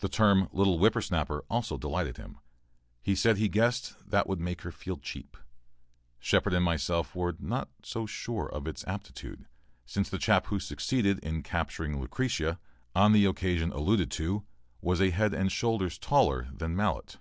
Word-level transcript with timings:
The 0.00 0.08
term 0.08 0.48
"little 0.52 0.76
whipper 0.76 1.00
snapper" 1.00 1.44
also 1.48 1.78
delighted 1.78 2.16
him. 2.16 2.38
He 3.00 3.14
said 3.14 3.36
he 3.36 3.48
guessed 3.48 3.94
that 4.10 4.26
would 4.28 4.40
make 4.40 4.62
her 4.62 4.72
feel 4.72 4.96
cheap. 4.96 5.36
Shepard 6.18 6.52
and 6.52 6.64
myself 6.64 7.14
were 7.14 7.36
not 7.38 7.68
quite 7.76 7.86
so 7.86 8.06
sure 8.06 8.48
of 8.52 8.66
its 8.66 8.84
aptitude, 8.88 9.46
since 9.84 10.10
the 10.10 10.18
chap 10.18 10.46
who 10.46 10.58
succeeded 10.58 11.20
in 11.20 11.44
capturing 11.44 12.00
Lucretia, 12.00 12.58
on 12.92 13.12
the 13.12 13.24
occasion 13.26 13.70
alluded 13.70 14.10
to, 14.10 14.44
was 14.80 15.00
a 15.00 15.10
head 15.10 15.32
and 15.32 15.52
shoulders 15.52 15.96
taller 15.96 16.48
than 16.52 16.74
Mallett. 16.74 17.18